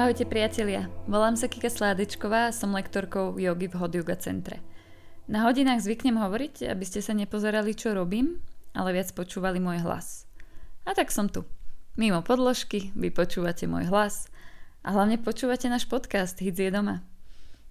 Ahojte 0.00 0.26
priatelia, 0.26 0.90
volám 1.06 1.38
sa 1.38 1.46
Kika 1.46 1.70
Sládečková 1.70 2.48
a 2.48 2.54
som 2.56 2.74
lektorkou 2.74 3.38
jogy 3.38 3.70
v 3.70 3.78
Hod 3.78 3.92
Yoga 3.94 4.18
Centre. 4.18 4.58
Na 5.30 5.46
hodinách 5.46 5.86
zvyknem 5.86 6.18
hovoriť, 6.18 6.66
aby 6.66 6.84
ste 6.88 6.98
sa 6.98 7.14
nepozerali, 7.14 7.76
čo 7.78 7.94
robím, 7.94 8.42
ale 8.74 8.96
viac 8.96 9.14
počúvali 9.14 9.62
môj 9.62 9.86
hlas. 9.86 10.26
A 10.82 10.98
tak 10.98 11.14
som 11.14 11.30
tu. 11.30 11.46
Mimo 11.94 12.26
podložky, 12.26 12.90
vy 12.98 13.14
počúvate 13.14 13.70
môj 13.70 13.86
hlas 13.86 14.26
a 14.82 14.90
hlavne 14.90 15.20
počúvate 15.20 15.70
náš 15.70 15.86
podcast 15.86 16.42
Hit 16.42 16.58
je 16.58 16.74
doma. 16.74 17.06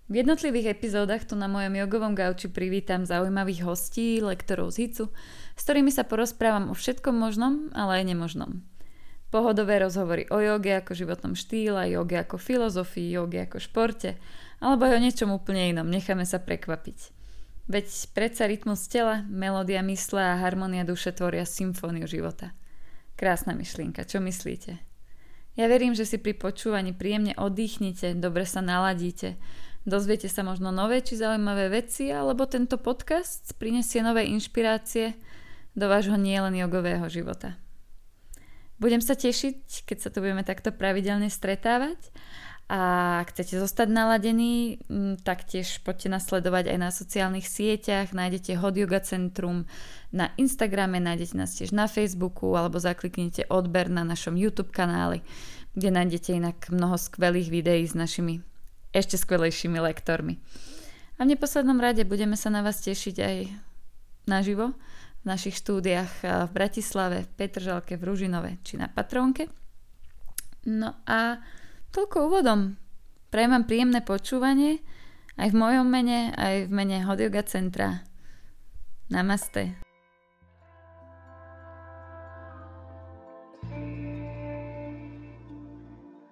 V 0.10 0.26
jednotlivých 0.26 0.74
epizódach 0.74 1.22
tu 1.30 1.38
na 1.38 1.46
mojom 1.46 1.86
jogovom 1.86 2.18
gauči 2.18 2.50
privítam 2.50 3.06
zaujímavých 3.06 3.62
hostí, 3.62 4.18
lektorov 4.26 4.74
z 4.74 4.90
HICu, 4.90 5.06
s 5.54 5.62
ktorými 5.62 5.94
sa 5.94 6.02
porozprávam 6.02 6.74
o 6.74 6.76
všetkom 6.76 7.14
možnom, 7.14 7.70
ale 7.78 8.02
aj 8.02 8.10
nemožnom. 8.10 8.66
Pohodové 9.30 9.78
rozhovory 9.78 10.26
o 10.34 10.42
joge 10.42 10.74
ako 10.74 10.98
životnom 10.98 11.38
štýle, 11.38 11.94
joge 11.94 12.18
ako 12.18 12.42
filozofii, 12.42 13.14
joge 13.14 13.46
ako 13.46 13.62
športe, 13.62 14.18
alebo 14.58 14.90
aj 14.90 14.98
o 14.98 15.04
niečom 15.06 15.30
úplne 15.30 15.78
inom, 15.78 15.86
necháme 15.86 16.26
sa 16.26 16.42
prekvapiť. 16.42 17.14
Veď 17.70 17.86
predsa 18.18 18.50
rytmus 18.50 18.90
tela, 18.90 19.22
melódia 19.30 19.86
mysle 19.86 20.26
a 20.26 20.42
harmonia 20.42 20.82
duše 20.90 21.14
tvoria 21.14 21.46
symfóniu 21.46 22.10
života. 22.10 22.58
Krásna 23.14 23.54
myšlienka, 23.54 24.10
čo 24.10 24.18
myslíte? 24.18 24.82
Ja 25.54 25.70
verím, 25.70 25.94
že 25.94 26.10
si 26.10 26.18
pri 26.18 26.34
počúvaní 26.34 26.98
príjemne 26.98 27.38
oddychnite, 27.38 28.18
dobre 28.18 28.50
sa 28.50 28.66
naladíte, 28.66 29.38
dozviete 29.90 30.30
sa 30.30 30.46
možno 30.46 30.70
nové 30.70 31.02
či 31.02 31.18
zaujímavé 31.18 31.74
veci, 31.74 32.14
alebo 32.14 32.46
tento 32.46 32.78
podcast 32.78 33.58
prinesie 33.58 34.06
nové 34.06 34.30
inšpirácie 34.30 35.18
do 35.74 35.86
vášho 35.90 36.16
nielen 36.16 36.56
jogového 36.56 37.10
života. 37.10 37.58
Budem 38.80 39.04
sa 39.04 39.18
tešiť, 39.18 39.84
keď 39.84 39.98
sa 40.00 40.10
tu 40.14 40.24
budeme 40.24 40.48
takto 40.48 40.72
pravidelne 40.72 41.28
stretávať. 41.28 42.00
A 42.70 43.26
ak 43.26 43.34
chcete 43.34 43.58
zostať 43.58 43.90
naladení, 43.90 44.78
tak 45.26 45.50
tiež 45.50 45.82
poďte 45.82 46.14
nasledovať 46.14 46.70
aj 46.70 46.78
na 46.78 46.90
sociálnych 46.94 47.50
sieťach. 47.50 48.14
Nájdete 48.14 48.62
Hot 48.62 48.78
Yoga 48.78 49.02
Centrum 49.02 49.66
na 50.14 50.30
Instagrame, 50.38 51.02
nájdete 51.02 51.34
nás 51.34 51.58
tiež 51.58 51.74
na 51.74 51.90
Facebooku 51.90 52.54
alebo 52.54 52.78
zakliknite 52.78 53.50
odber 53.50 53.90
na 53.90 54.06
našom 54.06 54.38
YouTube 54.38 54.70
kanáli, 54.70 55.26
kde 55.74 55.90
nájdete 55.90 56.30
inak 56.38 56.70
mnoho 56.70 56.94
skvelých 56.94 57.50
videí 57.50 57.90
s 57.90 57.98
našimi 57.98 58.46
ešte 58.94 59.18
skvelejšími 59.18 59.78
lektormi. 59.78 60.42
A 61.20 61.28
v 61.28 61.36
neposlednom 61.36 61.78
rade 61.78 62.08
budeme 62.08 62.40
sa 62.40 62.48
na 62.48 62.64
vás 62.64 62.80
tešiť 62.80 63.16
aj 63.20 63.38
naživo 64.30 64.72
v 65.22 65.26
našich 65.28 65.60
štúdiách 65.60 66.14
eh, 66.24 66.30
v 66.48 66.52
Bratislave, 66.56 67.18
v 67.28 67.30
Petržalke, 67.36 68.00
v 68.00 68.06
Ružinove 68.08 68.52
či 68.64 68.80
na 68.80 68.88
Patronke. 68.88 69.52
No 70.68 70.96
a 71.08 71.44
toľko 71.92 72.32
úvodom. 72.32 72.80
Prajem 73.30 73.52
vám 73.54 73.66
príjemné 73.70 74.00
počúvanie 74.02 74.82
aj 75.38 75.54
v 75.54 75.60
mojom 75.60 75.88
mene, 75.88 76.34
aj 76.36 76.68
v 76.68 76.72
mene 76.74 76.98
Hodioga 77.06 77.46
Centra. 77.46 78.04
Namaste. 79.10 79.78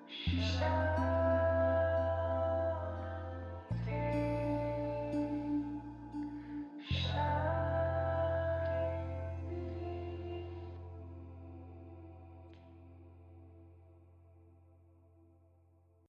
She's 0.07 0.86